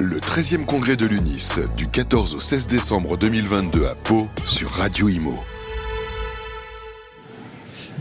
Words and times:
Le 0.00 0.20
13e 0.20 0.64
congrès 0.64 0.96
de 0.96 1.06
l'UNIS, 1.06 1.58
du 1.76 1.88
14 1.88 2.36
au 2.36 2.38
16 2.38 2.68
décembre 2.68 3.16
2022 3.16 3.84
à 3.86 3.96
Pau, 3.96 4.28
sur 4.44 4.70
Radio 4.70 5.08
Imo. 5.08 5.34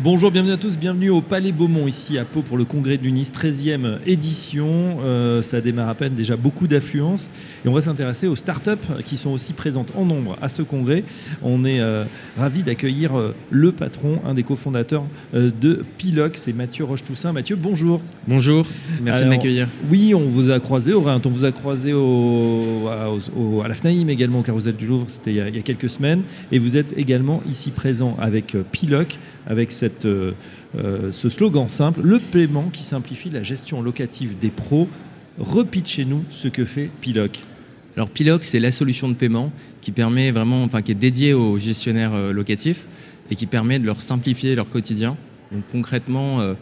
Bonjour, 0.04 0.30
bienvenue 0.30 0.52
à 0.54 0.58
tous, 0.58 0.78
bienvenue 0.78 1.10
au 1.10 1.22
Palais 1.22 1.52
Beaumont 1.52 1.88
ici 1.88 2.20
à 2.20 2.24
Pau 2.26 2.44
pour 2.44 2.56
le 2.56 2.66
congrès 2.66 2.98
de 2.98 3.04
l'UNIS, 3.04 3.32
13e 3.34 3.98
édition. 4.06 5.00
Euh, 5.04 5.42
ça 5.42 5.60
démarre 5.60 5.90
à 5.90 5.96
peine, 5.96 6.14
déjà 6.14 6.36
beaucoup 6.36 6.68
d'affluence. 6.68 7.32
Et 7.66 7.68
on 7.68 7.74
va 7.74 7.82
s'intéresser 7.82 8.28
aux 8.28 8.36
startups 8.36 8.70
qui 9.06 9.18
sont 9.18 9.32
aussi 9.32 9.54
présentes 9.54 9.92
en 9.98 10.06
nombre 10.06 10.38
à 10.40 10.50
ce 10.50 10.62
congrès. 10.62 11.04
On 11.42 11.66
est 11.66 11.80
euh, 11.80 12.04
ravis 12.38 12.62
d'accueillir 12.62 13.18
euh, 13.18 13.34
le 13.50 13.72
patron, 13.72 14.20
un 14.24 14.36
des 14.36 14.44
cofondateurs 14.44 15.04
euh, 15.34 15.50
de 15.60 15.84
Piloc, 15.98 16.36
c'est 16.38 16.54
Mathieu 16.54 16.86
Roche-Toussaint. 16.86 17.34
Mathieu, 17.34 17.56
bonjour. 17.56 18.02
Bonjour, 18.28 18.68
merci 19.02 19.22
Alors, 19.24 19.32
de 19.32 19.36
m'accueillir. 19.36 19.68
Oui, 19.90 20.14
on 20.14 20.28
vous 20.30 20.52
a 20.52 20.60
croisé 20.60 20.94
au 20.94 21.02
Rhin, 21.02 21.20
on 21.26 21.30
vous 21.30 21.44
a 21.44 21.52
croisé 21.52 21.94
au, 21.94 22.88
à, 22.88 23.10
au- 23.36 23.62
à 23.64 23.68
la 23.68 23.74
FNAIM 23.74 24.10
également, 24.10 24.40
au 24.40 24.44
Carousel 24.44 24.76
du 24.76 24.86
Louvre, 24.86 25.06
c'était 25.08 25.32
il, 25.32 25.38
y 25.38 25.42
a- 25.42 25.50
il 25.50 25.56
y 25.56 25.60
a 25.60 25.64
quelques 25.64 25.90
semaines. 25.90 26.22
Et 26.52 26.60
vous 26.60 26.78
êtes 26.78 26.96
également 27.00 27.42
ici 27.50 27.72
présent 27.72 28.16
avec 28.22 28.56
Piloc, 28.72 29.18
avec 29.50 29.72
cette, 29.72 29.87
euh, 30.06 30.32
euh, 30.78 31.12
ce 31.12 31.30
slogan 31.30 31.68
simple, 31.68 32.02
le 32.04 32.20
paiement 32.20 32.70
qui 32.72 32.84
simplifie 32.84 33.30
la 33.30 33.44
gestion 33.44 33.82
locative 33.82 34.38
des 34.38 34.50
pros. 34.50 34.88
Repitchez-nous 35.40 36.24
ce 36.30 36.48
que 36.48 36.66
fait 36.66 36.90
Piloc. 37.02 37.44
Alors 37.96 38.10
Piloc, 38.10 38.44
c'est 38.44 38.60
la 38.60 38.72
solution 38.72 39.08
de 39.10 39.14
paiement 39.14 39.52
qui 39.82 39.92
permet 39.92 40.32
vraiment, 40.32 40.64
enfin 40.64 40.82
qui 40.82 40.92
est 40.92 40.96
dédiée 40.96 41.34
aux 41.34 41.58
gestionnaires 41.58 42.14
euh, 42.14 42.32
locatifs 42.32 42.86
et 43.30 43.36
qui 43.36 43.46
permet 43.46 43.80
de 43.80 43.86
leur 43.86 44.02
simplifier 44.02 44.56
leur 44.56 44.70
quotidien. 44.70 45.18
Donc 45.52 45.64
concrètement, 45.72 46.42
euh, 46.42 46.54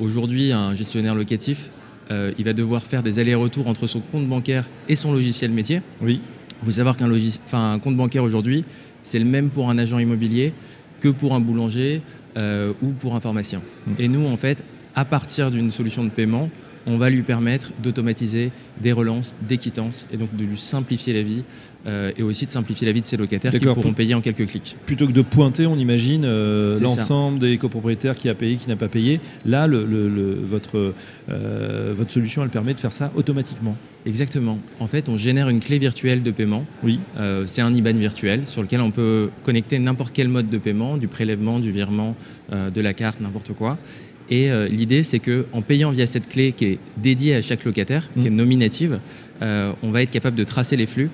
aujourd'hui, 0.00 0.52
un 0.52 0.74
gestionnaire 0.74 1.14
locatif, 1.14 1.70
euh, 2.10 2.32
il 2.38 2.44
va 2.44 2.52
devoir 2.52 2.82
faire 2.82 3.02
des 3.02 3.18
allers-retours 3.18 3.66
entre 3.66 3.86
son 3.86 4.00
compte 4.00 4.28
bancaire 4.28 4.68
et 4.88 4.96
son 4.96 5.12
logiciel 5.12 5.50
métier. 5.50 5.80
Oui. 6.00 6.20
Il 6.62 6.66
faut 6.66 6.70
savoir 6.70 6.96
qu'un 6.96 7.08
logis- 7.08 7.40
enfin, 7.44 7.72
un 7.72 7.78
compte 7.78 7.96
bancaire 7.96 8.22
aujourd'hui, 8.22 8.64
c'est 9.02 9.18
le 9.18 9.24
même 9.24 9.50
pour 9.50 9.70
un 9.70 9.78
agent 9.78 9.98
immobilier 9.98 10.52
que 11.00 11.08
pour 11.08 11.34
un 11.34 11.40
boulanger 11.40 12.00
ou 12.36 12.92
pour 12.98 13.14
un 13.14 13.20
pharmacien. 13.20 13.62
Et 13.98 14.08
nous, 14.08 14.26
en 14.26 14.36
fait, 14.36 14.62
à 14.94 15.04
partir 15.04 15.50
d'une 15.50 15.70
solution 15.70 16.04
de 16.04 16.10
paiement, 16.10 16.50
on 16.86 16.96
va 16.98 17.10
lui 17.10 17.22
permettre 17.22 17.72
d'automatiser 17.82 18.50
des 18.80 18.92
relances, 18.92 19.34
des 19.48 19.58
quittances 19.58 20.06
et 20.12 20.16
donc 20.16 20.34
de 20.36 20.44
lui 20.44 20.56
simplifier 20.56 21.12
la 21.12 21.22
vie 21.22 21.42
euh, 21.86 22.10
et 22.16 22.22
aussi 22.22 22.46
de 22.46 22.50
simplifier 22.50 22.86
la 22.86 22.92
vie 22.92 23.00
de 23.00 23.06
ses 23.06 23.16
locataires 23.16 23.52
qui 23.52 23.58
pourront 23.74 23.92
payer 23.94 24.14
en 24.14 24.20
quelques 24.20 24.46
clics. 24.48 24.76
Plutôt 24.86 25.06
que 25.06 25.12
de 25.12 25.22
pointer, 25.22 25.66
on 25.66 25.76
imagine, 25.76 26.24
euh, 26.24 26.80
l'ensemble 26.80 27.38
des 27.38 27.58
copropriétaires 27.58 28.16
qui 28.16 28.28
a 28.28 28.34
payé, 28.34 28.56
qui 28.56 28.68
n'a 28.68 28.74
pas 28.76 28.88
payé. 28.88 29.20
Là, 29.44 29.66
le- 29.68 29.84
le- 29.86 30.08
le- 30.08 30.34
votre, 30.44 30.94
euh, 31.30 31.92
votre 31.96 32.10
solution, 32.10 32.42
elle 32.42 32.48
permet 32.50 32.74
de 32.74 32.80
faire 32.80 32.92
ça 32.92 33.12
automatiquement. 33.14 33.76
Exactement. 34.04 34.58
En 34.80 34.86
fait, 34.86 35.08
on 35.08 35.16
génère 35.16 35.48
une 35.48 35.60
clé 35.60 35.78
virtuelle 35.78 36.22
de 36.22 36.30
paiement 36.30 36.64
Oui. 36.84 37.00
C'est 37.46 37.60
un 37.62 37.74
IBAN 37.74 37.94
virtuel 37.94 38.42
sur 38.46 38.62
lequel 38.62 38.80
on 38.80 38.92
peut 38.92 39.30
connecter 39.44 39.78
n'importe 39.80 40.12
quel 40.14 40.28
mode 40.28 40.48
de 40.48 40.58
paiement, 40.58 40.96
du 40.96 41.08
prélèvement, 41.08 41.58
du 41.58 41.72
virement, 41.72 42.14
de 42.52 42.80
la 42.80 42.94
carte, 42.94 43.20
n'importe 43.20 43.52
quoi. 43.52 43.78
Et 44.30 44.50
euh, 44.50 44.66
l'idée, 44.68 45.02
c'est 45.02 45.18
que 45.20 45.46
en 45.52 45.62
payant 45.62 45.90
via 45.90 46.06
cette 46.06 46.28
clé 46.28 46.52
qui 46.52 46.64
est 46.64 46.78
dédiée 46.96 47.34
à 47.36 47.42
chaque 47.42 47.64
locataire, 47.64 48.08
qui 48.20 48.26
est 48.26 48.30
Mm. 48.30 48.36
nominative, 48.36 48.98
euh, 49.42 49.72
on 49.82 49.90
va 49.90 50.02
être 50.02 50.10
capable 50.10 50.36
de 50.36 50.44
tracer 50.44 50.76
les 50.76 50.86
flux 50.86 51.10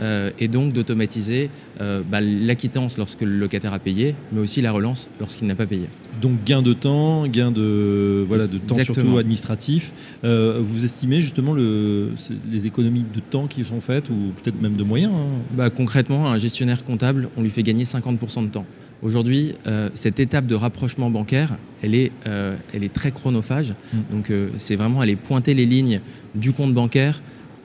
euh, 0.00 0.30
et 0.38 0.48
donc 0.48 0.72
d'automatiser 0.72 1.50
euh, 1.80 2.02
bah, 2.08 2.20
l'acquittance 2.20 2.98
lorsque 2.98 3.22
le 3.22 3.36
locataire 3.36 3.74
a 3.74 3.78
payé, 3.78 4.14
mais 4.32 4.40
aussi 4.40 4.62
la 4.62 4.72
relance 4.72 5.08
lorsqu'il 5.20 5.46
n'a 5.46 5.54
pas 5.54 5.66
payé. 5.66 5.88
Donc 6.20 6.44
gain 6.44 6.62
de 6.62 6.72
temps, 6.72 7.26
gain 7.26 7.50
de 7.50 8.24
voilà 8.26 8.46
de 8.46 8.58
temps 8.58 8.76
Exactement. 8.76 9.04
surtout 9.04 9.18
administratif. 9.18 9.92
Euh, 10.24 10.60
vous 10.62 10.84
estimez 10.84 11.20
justement 11.20 11.52
le, 11.52 12.10
les 12.50 12.66
économies 12.66 13.02
de 13.02 13.20
temps 13.20 13.46
qui 13.46 13.64
sont 13.64 13.80
faites 13.80 14.08
ou 14.10 14.32
peut-être 14.42 14.60
même 14.60 14.76
de 14.76 14.84
moyens. 14.84 15.12
hein? 15.14 15.42
Bah, 15.52 15.70
concrètement, 15.70 16.30
un 16.30 16.38
gestionnaire 16.38 16.84
comptable, 16.84 17.28
on 17.36 17.42
lui 17.42 17.50
fait 17.50 17.62
gagner 17.62 17.84
50% 17.84 18.44
de 18.44 18.50
temps. 18.50 18.66
Aujourd'hui, 19.02 19.54
euh, 19.66 19.90
cette 19.94 20.20
étape 20.20 20.46
de 20.46 20.54
rapprochement 20.54 21.10
bancaire, 21.10 21.58
elle 21.82 21.94
est, 21.94 22.12
euh, 22.26 22.56
elle 22.72 22.82
est 22.82 22.92
très 22.92 23.10
chronophage. 23.12 23.74
Mm. 23.92 23.98
Donc, 24.10 24.30
euh, 24.30 24.50
c'est 24.58 24.76
vraiment 24.76 25.00
aller 25.00 25.16
pointer 25.16 25.54
les 25.54 25.66
lignes 25.66 26.00
du 26.34 26.52
compte 26.52 26.72
bancaire, 26.72 27.20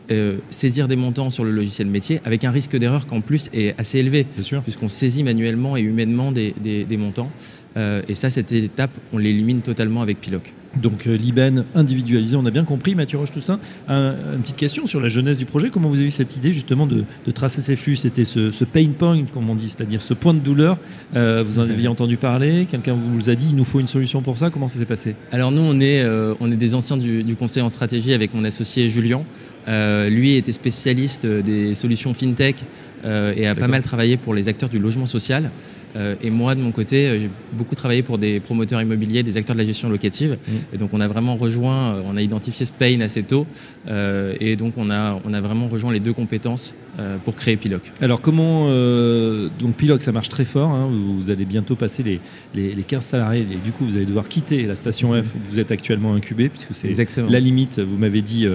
euh, 0.09 0.37
saisir 0.49 0.87
des 0.87 0.95
montants 0.95 1.29
sur 1.29 1.43
le 1.43 1.51
logiciel 1.51 1.87
métier, 1.87 2.19
avec 2.25 2.43
un 2.43 2.51
risque 2.51 2.75
d'erreur 2.77 3.05
qu'en 3.07 3.21
plus 3.21 3.49
est 3.53 3.75
assez 3.79 3.99
élevé, 3.99 4.25
puisqu'on 4.63 4.89
saisit 4.89 5.23
manuellement 5.23 5.77
et 5.77 5.81
humainement 5.81 6.31
des, 6.31 6.53
des- 6.61 6.85
des 6.85 6.97
montants. 6.97 7.29
Euh, 7.77 8.01
et 8.07 8.15
ça, 8.15 8.29
cette 8.29 8.51
étape, 8.51 8.91
on 9.13 9.17
l'élimine 9.17 9.61
totalement 9.61 10.01
avec 10.01 10.19
Piloc. 10.19 10.53
Donc 10.81 11.05
euh, 11.05 11.17
l'IBAN 11.17 11.63
individualisé, 11.75 12.37
on 12.37 12.45
a 12.45 12.51
bien 12.51 12.63
compris. 12.63 12.95
Mathieu 12.95 13.17
Roche-Toussaint, 13.17 13.59
un- 13.89 14.13
une 14.35 14.41
petite 14.41 14.55
question 14.55 14.87
sur 14.87 15.01
la 15.01 15.09
jeunesse 15.09 15.37
du 15.37 15.45
projet. 15.45 15.69
Comment 15.69 15.89
vous 15.89 15.95
avez 15.97 16.05
eu 16.05 16.11
cette 16.11 16.37
idée 16.37 16.53
justement 16.53 16.87
de, 16.87 17.03
de 17.25 17.31
tracer 17.31 17.61
ces 17.61 17.75
flux? 17.75 17.97
C'était 17.97 18.23
ce, 18.23 18.51
ce 18.51 18.63
pain 18.63 18.87
point, 18.97 19.21
comme 19.33 19.49
on 19.49 19.55
dit, 19.55 19.67
c'est-à-dire 19.69 20.01
ce 20.01 20.13
point 20.13 20.33
de 20.33 20.39
douleur. 20.39 20.77
Euh, 21.17 21.43
vous 21.45 21.59
en 21.59 21.63
aviez 21.63 21.89
entendu 21.89 22.15
parler 22.15 22.65
Quelqu'un 22.69 22.93
vous 22.93 23.29
a 23.29 23.35
dit 23.35 23.47
il 23.49 23.55
nous 23.55 23.65
faut 23.65 23.81
une 23.81 23.87
solution 23.87 24.21
pour 24.21 24.37
ça 24.37 24.49
Comment 24.49 24.69
ça 24.69 24.79
s'est 24.79 24.85
passé? 24.85 25.15
Alors 25.33 25.51
nous, 25.51 25.61
on 25.61 25.79
est, 25.81 26.01
euh, 26.03 26.35
on 26.39 26.49
est 26.51 26.55
des 26.55 26.73
anciens 26.73 26.95
du, 26.97 27.23
du 27.23 27.35
conseil 27.35 27.61
en 27.63 27.69
stratégie 27.69 28.13
avec 28.13 28.33
mon 28.33 28.43
associé 28.45 28.89
Julien. 28.89 29.21
Euh, 29.67 30.09
lui 30.09 30.35
était 30.35 30.53
spécialiste 30.53 31.25
des 31.25 31.75
solutions 31.75 32.13
fintech 32.13 32.55
et 33.03 33.47
a 33.47 33.55
pas 33.55 33.67
mal 33.67 33.81
travaillé 33.83 34.15
pour 34.15 34.33
les 34.35 34.47
acteurs 34.47 34.69
du 34.69 34.77
logement 34.79 35.07
social. 35.07 35.49
Euh, 35.95 36.15
et 36.21 36.29
moi, 36.29 36.55
de 36.55 36.61
mon 36.61 36.71
côté, 36.71 37.07
euh, 37.07 37.19
j'ai 37.19 37.29
beaucoup 37.53 37.75
travaillé 37.75 38.03
pour 38.03 38.17
des 38.17 38.39
promoteurs 38.39 38.81
immobiliers, 38.81 39.23
des 39.23 39.37
acteurs 39.37 39.55
de 39.55 39.61
la 39.61 39.65
gestion 39.67 39.89
locative. 39.89 40.37
Mm. 40.47 40.51
Et 40.73 40.77
donc, 40.77 40.89
on 40.93 41.01
a 41.01 41.07
vraiment 41.07 41.35
rejoint, 41.35 41.95
euh, 41.95 42.01
on 42.05 42.17
a 42.17 42.21
identifié 42.21 42.65
ce 42.65 42.73
pain 42.73 42.99
assez 43.01 43.23
tôt. 43.23 43.45
Euh, 43.87 44.35
et 44.39 44.55
donc, 44.55 44.73
on 44.77 44.89
a, 44.89 45.19
on 45.25 45.33
a 45.33 45.41
vraiment 45.41 45.67
rejoint 45.67 45.91
les 45.91 45.99
deux 45.99 46.13
compétences 46.13 46.73
euh, 46.99 47.17
pour 47.23 47.35
créer 47.35 47.55
Piloc. 47.55 47.89
Alors 48.01 48.19
comment 48.19 48.65
euh, 48.67 49.47
donc 49.59 49.75
Piloc 49.75 50.01
ça 50.01 50.11
marche 50.11 50.27
très 50.27 50.43
fort. 50.43 50.71
hein. 50.71 50.89
vous, 50.91 51.29
allez 51.31 51.45
bientôt 51.45 51.77
passer 51.77 52.03
les, 52.03 52.19
les, 52.53 52.75
les 52.75 52.83
15 52.83 53.05
salariés 53.05 53.47
et 53.49 53.55
du 53.55 53.71
coup 53.71 53.85
vous 53.85 53.95
allez 53.95 54.05
devoir 54.05 54.27
quitter 54.27 54.63
la 54.63 54.75
station 54.75 55.13
F 55.13 55.33
où 55.35 55.37
vous 55.49 55.59
êtes 55.59 55.71
actuellement 55.71 56.13
incubé 56.13 56.49
puisque 56.49 56.75
c'est 56.75 56.91
la 57.29 57.39
limite. 57.39 57.79
Vous 57.79 57.97
m'avez 57.97 58.21
dit 58.21 58.45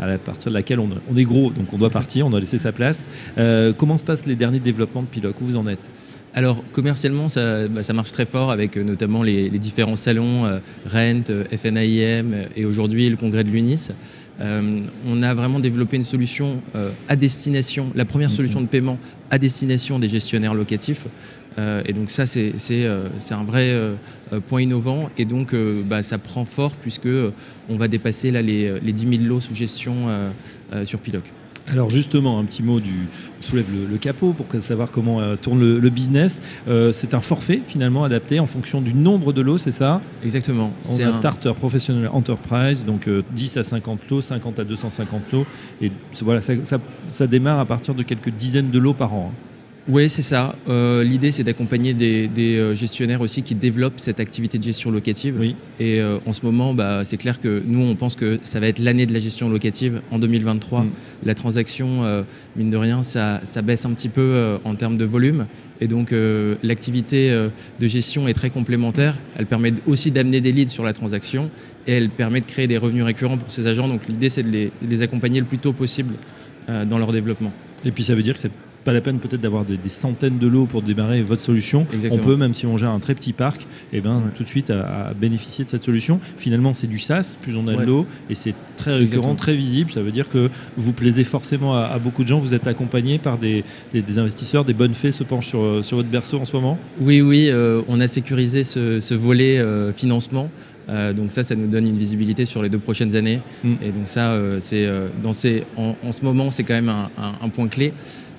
à 0.00 0.16
partir 0.16 0.50
de 0.50 0.54
laquelle 0.54 0.80
on, 0.80 0.88
on 1.10 1.16
est 1.18 1.24
gros 1.24 1.50
donc 1.50 1.70
on 1.74 1.76
doit 1.76 1.90
partir, 1.90 2.26
on 2.26 2.30
doit 2.30 2.40
laisser 2.40 2.56
sa 2.56 2.72
place. 2.72 3.08
Comment 3.76 3.98
se 3.98 4.04
passent 4.04 4.24
les 4.24 4.36
derniers 4.36 4.60
développements 4.60 5.02
de 5.02 5.08
Piloc? 5.08 5.38
Où 5.42 5.44
vous 5.44 5.56
en 5.56 5.66
êtes? 5.66 5.90
Alors 6.34 6.62
commercialement, 6.72 7.28
ça, 7.28 7.68
bah, 7.68 7.82
ça 7.82 7.92
marche 7.92 8.12
très 8.12 8.24
fort 8.24 8.50
avec 8.50 8.76
euh, 8.76 8.82
notamment 8.84 9.22
les, 9.22 9.50
les 9.50 9.58
différents 9.58 9.96
salons 9.96 10.46
euh, 10.46 10.60
Rent, 10.90 11.24
euh, 11.28 11.44
FNAIM 11.56 12.48
et 12.56 12.64
aujourd'hui 12.64 13.08
le 13.10 13.16
congrès 13.16 13.44
de 13.44 13.50
l'UNIS. 13.50 13.90
Euh, 14.40 14.80
on 15.06 15.22
a 15.22 15.34
vraiment 15.34 15.60
développé 15.60 15.96
une 15.98 16.04
solution 16.04 16.62
euh, 16.74 16.90
à 17.08 17.16
destination, 17.16 17.90
la 17.94 18.06
première 18.06 18.30
Mhm. 18.30 18.34
solution 18.36 18.60
de 18.62 18.66
paiement 18.66 18.98
à 19.30 19.38
destination 19.38 19.98
des 19.98 20.08
gestionnaires 20.08 20.54
locatifs. 20.54 21.06
Euh, 21.58 21.82
et 21.84 21.92
donc 21.92 22.10
ça, 22.10 22.24
c'est 22.24 22.54
euh, 22.70 23.08
un 23.30 23.44
vrai 23.44 23.76
point 24.48 24.62
innovant. 24.62 25.10
Et 25.18 25.26
donc, 25.26 25.54
bah, 25.86 26.02
ça 26.02 26.16
prend 26.16 26.46
fort 26.46 26.76
puisque 26.76 27.08
on 27.68 27.76
va 27.76 27.88
dépasser 27.88 28.30
là, 28.30 28.40
les, 28.40 28.80
les 28.80 28.92
10 28.92 29.18
000 29.18 29.28
lots 29.28 29.40
sous 29.42 29.54
gestion 29.54 30.08
euh, 30.08 30.30
euh, 30.72 30.86
sur 30.86 30.98
Piloc. 30.98 31.24
Alors 31.68 31.90
justement, 31.90 32.38
un 32.38 32.44
petit 32.44 32.62
mot 32.62 32.80
du... 32.80 32.90
On 33.40 33.42
soulève 33.44 33.66
le, 33.72 33.86
le 33.90 33.96
capot 33.96 34.32
pour 34.32 34.46
savoir 34.62 34.90
comment 34.90 35.20
euh, 35.20 35.36
tourne 35.36 35.60
le, 35.60 35.78
le 35.78 35.90
business. 35.90 36.40
Euh, 36.68 36.92
c'est 36.92 37.14
un 37.14 37.20
forfait 37.20 37.60
finalement 37.66 38.04
adapté 38.04 38.40
en 38.40 38.46
fonction 38.46 38.80
du 38.80 38.94
nombre 38.94 39.32
de 39.32 39.40
lots, 39.42 39.58
c'est 39.58 39.72
ça? 39.72 40.00
Exactement. 40.24 40.72
On 40.88 40.94
C'est 40.96 41.04
a 41.04 41.08
un- 41.08 41.12
Starter 41.12 41.52
Professional 41.54 42.08
Enterprise, 42.12 42.84
donc 42.84 43.06
euh, 43.08 43.22
10 43.34 43.56
à 43.58 43.62
50 43.62 44.00
lots, 44.10 44.20
50 44.20 44.58
à 44.58 44.64
250 44.64 45.22
lots. 45.32 45.46
Et 45.80 45.92
voilà, 46.22 46.40
ça, 46.40 46.52
ça- 46.64 46.80
ça 47.06 47.26
démarre 47.26 47.58
à 47.60 47.64
partir 47.64 47.94
de 47.94 48.02
quelques 48.02 48.30
dizaines 48.30 48.70
de 48.70 48.78
lots 48.78 48.94
par 48.94 49.14
an. 49.14 49.30
hein. 49.32 49.36
Oui, 49.88 50.08
c'est 50.08 50.22
ça. 50.22 50.54
Euh, 50.68 51.02
L'idée, 51.02 51.32
c'est 51.32 51.42
d'accompagner 51.42 51.92
des, 51.92 52.28
des, 52.28 52.56
euh, 52.56 52.74
gestionnaires 52.74 53.20
aussi 53.20 53.42
qui 53.42 53.56
développent 53.56 53.98
cette 53.98 54.20
activité 54.20 54.56
de 54.56 54.62
gestion 54.62 54.92
locative. 54.92 55.34
Oui. 55.40 55.56
Et 55.80 56.00
euh, 56.00 56.18
en 56.24 56.32
ce 56.32 56.46
moment, 56.46 56.72
bah, 56.72 57.04
c'est 57.04 57.16
clair 57.16 57.40
que 57.40 57.60
nous, 57.66 57.80
on 57.84 57.96
pense 57.96 58.14
que 58.14 58.38
ça 58.44 58.60
va 58.60 58.68
être 58.68 58.78
l'année 58.78 59.06
de 59.06 59.12
la 59.12 59.18
gestion 59.18 59.48
locative 59.48 60.00
en 60.12 60.20
2023. 60.20 60.82
Mm. 60.82 60.90
La 61.24 61.34
transaction, 61.34 62.04
euh, 62.04 62.22
mine 62.54 62.70
de 62.70 62.76
rien, 62.76 63.02
ça, 63.02 63.40
ça 63.42 63.60
baisse 63.60 63.84
un 63.84 63.90
petit 63.90 64.08
peu 64.08 64.58
en 64.64 64.76
termes 64.76 64.96
de 64.96 65.04
volume. 65.04 65.46
Et 65.80 65.88
donc, 65.88 66.14
l'activité 66.62 67.30
de 67.80 67.88
gestion 67.88 68.28
est 68.28 68.34
très 68.34 68.50
complémentaire. 68.50 69.16
Elle 69.36 69.46
permet 69.46 69.74
aussi 69.86 70.12
d'amener 70.12 70.40
des 70.40 70.52
leads 70.52 70.70
sur 70.70 70.84
la 70.84 70.92
transaction 70.92 71.48
et 71.88 71.94
elle 71.94 72.08
permet 72.08 72.40
de 72.40 72.46
créer 72.46 72.68
des 72.68 72.78
revenus 72.78 73.02
récurrents 73.02 73.36
pour 73.36 73.50
ces 73.50 73.66
agents. 73.66 73.88
Donc, 73.88 74.02
l'idée, 74.08 74.28
c'est 74.28 74.44
de 74.44 74.50
les, 74.50 74.66
de 74.66 74.88
les 74.88 75.02
accompagner 75.02 75.40
le 75.40 75.46
plus 75.46 75.58
tôt 75.58 75.72
possible 75.72 76.14
dans 76.68 76.98
leur 76.98 77.12
développement. 77.12 77.52
Et 77.84 77.90
puis 77.90 78.04
ça 78.04 78.14
veut 78.14 78.22
dire 78.22 78.34
que 78.34 78.40
c'est 78.40 78.52
pas 78.84 78.92
la 78.92 79.00
peine 79.00 79.18
peut-être 79.18 79.40
d'avoir 79.40 79.64
des, 79.64 79.76
des 79.76 79.88
centaines 79.88 80.38
de 80.38 80.46
lots 80.46 80.66
pour 80.66 80.82
démarrer 80.82 81.22
votre 81.22 81.40
solution. 81.42 81.86
Exactement. 81.92 82.22
On 82.22 82.26
peut, 82.26 82.36
même 82.36 82.54
si 82.54 82.66
on 82.66 82.76
gère 82.76 82.90
un 82.90 82.98
très 83.00 83.14
petit 83.14 83.32
parc, 83.32 83.66
eh 83.92 84.00
ben, 84.00 84.16
Ouais. 84.16 84.30
tout 84.36 84.42
de 84.42 84.48
suite 84.48 84.70
à, 84.70 85.08
à 85.08 85.14
bénéficier 85.14 85.64
de 85.64 85.68
cette 85.70 85.84
solution. 85.84 86.18
Finalement, 86.36 86.72
c'est 86.74 86.86
du 86.86 86.98
SaaS, 86.98 87.36
plus 87.40 87.56
on 87.56 87.66
a 87.68 87.74
de 87.74 87.82
lots, 87.84 88.06
et 88.30 88.34
c'est 88.34 88.54
très 88.76 88.94
récurrent, 88.96 89.34
très 89.34 89.54
visible. 89.54 89.90
Ça 89.90 90.02
veut 90.02 90.10
dire 90.12 90.28
que 90.28 90.50
vous 90.76 90.92
plaisez 90.92 91.24
forcément 91.24 91.76
à, 91.76 91.82
à 91.82 91.98
beaucoup 91.98 92.22
de 92.22 92.28
gens. 92.28 92.38
Vous 92.38 92.54
êtes 92.54 92.66
accompagné 92.66 93.18
par 93.18 93.38
des, 93.38 93.64
des- 93.92 94.02
des 94.02 94.18
investisseurs, 94.18 94.64
des 94.64 94.74
bonnes 94.74 94.94
fées 94.94 95.12
se 95.12 95.24
penchent 95.24 95.48
sur, 95.48 95.84
sur 95.84 95.96
votre 95.98 96.08
berceau 96.08 96.38
en 96.38 96.44
ce 96.44 96.56
moment? 96.56 96.78
Oui, 97.00 97.20
oui, 97.20 97.48
euh, 97.50 97.82
on 97.88 98.00
a 98.00 98.08
sécurisé 98.08 98.64
ce, 98.64 99.00
ce 99.00 99.14
volet 99.14 99.58
euh, 99.58 99.92
financement 99.92 100.50
donc 101.16 101.30
ça, 101.32 101.42
ça 101.42 101.54
nous 101.54 101.68
donne 101.68 101.86
une 101.86 101.96
visibilité 101.96 102.44
sur 102.44 102.60
les 102.62 102.68
deux 102.68 102.78
prochaines 102.80 103.16
années. 103.16 103.40
Mm. 103.64 103.72
Et 103.82 103.90
donc 103.92 104.02
ça, 104.06 104.36
c'est 104.60 104.86
dans 105.22 105.32
ces, 105.32 105.64
en, 105.78 105.96
en, 106.04 106.12
ce 106.12 106.22
moment, 106.22 106.50
c'est 106.50 106.64
quand 106.64 106.74
même 106.74 106.90
un, 106.90 107.08
un, 107.16 107.46
un 107.46 107.48
point 107.48 107.68
clé. 107.68 107.94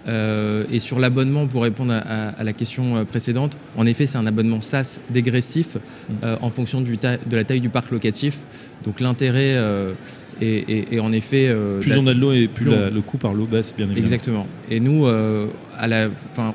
Euh, 0.07 0.65
et 0.71 0.79
sur 0.79 0.99
l'abonnement, 0.99 1.47
pour 1.47 1.63
répondre 1.63 1.93
à, 1.93 2.29
à, 2.29 2.43
la 2.43 2.53
question 2.53 3.05
précédente, 3.05 3.57
en 3.77 3.85
effet, 3.85 4.05
c'est 4.05 4.17
un 4.17 4.25
abonnement 4.27 4.61
SaaS 4.61 4.99
dégressif 5.09 5.77
euh, 6.23 6.35
en 6.41 6.49
fonction 6.49 6.81
du 6.81 6.97
de 6.97 7.35
la 7.35 7.43
taille 7.43 7.61
du 7.61 7.69
parc 7.69 7.91
locatif. 7.91 8.43
Donc 8.83 8.99
l'intérêt 8.99 9.53
euh, 9.55 9.93
est, 10.41 10.69
est, 10.69 10.93
est, 10.93 10.99
en 10.99 11.13
effet... 11.13 11.47
euh, 11.47 11.79
plus 11.79 11.97
on 11.97 12.05
a 12.07 12.13
de 12.13 12.19
l'eau 12.19 12.33
et 12.33 12.47
plus 12.47 12.65
la, 12.65 12.89
le 12.89 13.01
coût 13.01 13.17
par 13.17 13.33
l'eau 13.33 13.45
baisse, 13.45 13.73
bien 13.75 13.85
évidemment. 13.85 14.05
Exactement. 14.05 14.47
Et 14.69 14.79
nous, 14.79 15.05
euh, 15.05 15.47
à 15.77 15.87
la, 15.87 16.09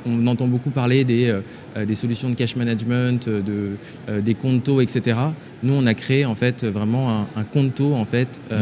on 0.06 0.26
entend 0.26 0.46
beaucoup 0.46 0.70
parler 0.70 1.04
des, 1.04 1.28
euh, 1.28 1.84
des 1.86 1.94
solutions 1.94 2.28
de 2.28 2.34
cash 2.34 2.54
management, 2.56 3.28
de, 3.28 3.76
euh, 4.08 4.20
des 4.20 4.34
comptes 4.34 4.64
taux, 4.64 4.80
etc. 4.82 5.16
Nous, 5.62 5.72
on 5.72 5.86
a 5.86 5.94
créé 5.94 6.26
en 6.26 6.34
fait 6.34 6.64
vraiment 6.64 7.10
un, 7.20 7.26
un 7.36 7.44
compte 7.44 7.74
taux 7.74 7.94
en 7.94 8.04
fait, 8.04 8.40
mmh. 8.50 8.54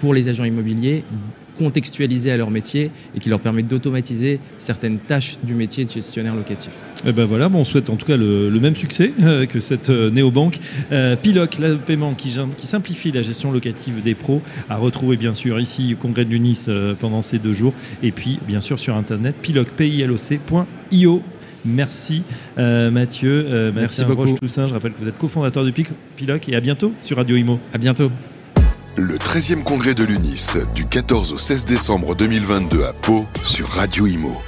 Pour 0.00 0.14
les 0.14 0.28
agents 0.28 0.44
immobiliers 0.44 1.04
contextualisés 1.56 2.32
à 2.32 2.36
leur 2.36 2.50
métier 2.50 2.90
et 3.14 3.20
qui 3.20 3.28
leur 3.28 3.38
permettent 3.38 3.68
d'automatiser 3.68 4.40
certaines 4.58 4.98
tâches 4.98 5.38
du 5.44 5.54
métier 5.54 5.84
de 5.84 5.90
gestionnaire 5.90 6.34
locatif. 6.34 6.72
Et 7.06 7.12
ben 7.12 7.26
voilà, 7.26 7.48
bon, 7.48 7.60
on 7.60 7.64
souhaite 7.64 7.90
en 7.90 7.96
tout 7.96 8.06
cas 8.06 8.16
le, 8.16 8.48
le 8.48 8.60
même 8.60 8.74
succès 8.74 9.12
euh, 9.22 9.46
que 9.46 9.60
cette 9.60 9.90
euh, 9.90 10.10
néobanque. 10.10 10.58
Euh, 10.90 11.14
Piloc, 11.14 11.58
le 11.58 11.76
paiement 11.76 12.14
qui, 12.14 12.36
qui, 12.56 12.66
simplifie 12.66 13.12
la 13.12 13.22
gestion 13.22 13.52
locative 13.52 14.02
des 14.02 14.16
pros, 14.16 14.42
à 14.68 14.76
retrouver 14.78 15.16
bien 15.16 15.32
sûr 15.32 15.60
ici 15.60 15.94
au 15.94 15.96
congrès 16.02 16.24
de 16.24 16.34
Nice 16.36 16.66
euh, 16.68 16.94
pendant 16.98 17.22
ces 17.22 17.38
deux 17.38 17.52
jours 17.52 17.72
et 18.02 18.10
puis 18.10 18.40
bien 18.46 18.60
sûr 18.60 18.80
sur 18.80 18.96
internet 18.96 19.36
pilocpiloc.io. 19.40 21.22
Merci 21.64 22.22
euh, 22.58 22.90
Mathieu. 22.90 23.46
Euh, 23.48 23.72
Merci 23.74 24.04
beaucoup. 24.04 24.30
Toussaint, 24.32 24.66
je 24.66 24.74
rappelle 24.74 24.92
que 24.92 25.00
vous 25.00 25.08
êtes 25.08 25.18
cofondateur 25.18 25.64
du 25.64 25.72
Piloc 25.72 26.48
et 26.48 26.56
à 26.56 26.60
bientôt 26.60 26.92
sur 27.00 27.16
Radio 27.16 27.36
Imo. 27.36 27.58
À 27.72 27.78
bientôt. 27.78 28.10
Le 28.96 29.16
13e 29.16 29.64
congrès 29.64 29.94
de 29.94 30.04
l'UNIS 30.04 30.56
du 30.72 30.86
14 30.86 31.32
au 31.32 31.38
16 31.38 31.64
décembre 31.64 32.14
2022 32.14 32.84
à 32.84 32.92
Pau 32.92 33.26
sur 33.42 33.68
Radio 33.68 34.06
Imo. 34.06 34.40